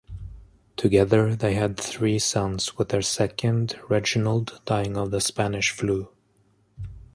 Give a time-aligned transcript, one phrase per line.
[0.77, 6.09] Together they had three sons with their second, Reginald, dying of the Spanish flu.